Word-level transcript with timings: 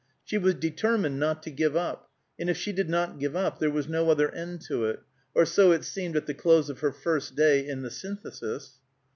She 0.25 0.39
was 0.39 0.55
determined 0.55 1.19
not 1.19 1.43
to 1.43 1.51
give 1.51 1.75
up, 1.75 2.09
and 2.39 2.49
if 2.49 2.57
she 2.57 2.71
did 2.73 2.89
not 2.89 3.19
give 3.19 3.35
up, 3.35 3.59
there 3.59 3.69
was 3.69 3.87
no 3.87 4.09
other 4.09 4.31
end 4.33 4.61
to 4.61 4.85
it; 4.85 5.03
or 5.35 5.45
so 5.45 5.71
it 5.73 5.83
seemed 5.85 6.17
at 6.17 6.25
the 6.25 6.33
close 6.33 6.71
of 6.71 6.79
her 6.79 6.91
first 6.91 7.35
day 7.35 7.67
in 7.67 7.83
the 7.83 7.91
Synthesis. 7.91 8.79